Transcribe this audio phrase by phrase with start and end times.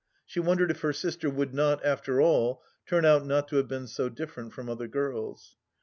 [0.25, 3.85] She wondered if her sister would not, after all, turn out not to have been
[3.85, 5.57] so different from other girls.